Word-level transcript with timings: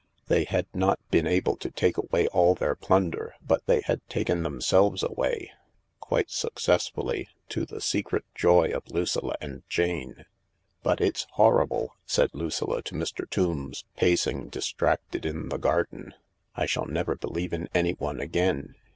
They 0.29 0.45
had 0.45 0.65
not 0.73 0.97
been 1.11 1.27
able 1.27 1.55
to 1.57 1.69
take 1.69 1.95
away 1.95 2.25
all 2.29 2.55
their 2.55 2.73
plunder, 2.73 3.35
but 3.39 3.63
they 3.67 3.81
had 3.81 4.01
taken 4.09 4.41
themselves 4.41 5.03
away. 5.03 5.51
Quite 5.99 6.31
successfully— 6.31 7.27
to 7.49 7.67
the 7.67 7.79
secret 7.81 8.25
joy 8.33 8.71
of 8.71 8.89
Lucilla 8.89 9.35
and 9.39 9.61
Jane." 9.69 10.25
But 10.81 11.01
it's 11.01 11.27
horrible!" 11.33 11.97
said 12.07 12.31
Lucilla 12.33 12.81
to 12.81 12.95
Mr. 12.95 13.29
Tombs, 13.29 13.85
pacing 13.95 14.49
distracted 14.49 15.23
in 15.23 15.49
the 15.49 15.59
garden." 15.59 16.15
I 16.55 16.65
shall 16.65 16.87
never 16.87 17.15
believe 17.15 17.53
in 17.53 17.69
anyone 17.75 18.19
again. 18.19 18.73